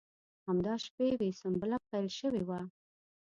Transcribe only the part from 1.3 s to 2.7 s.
سنبله پیل شوې وه.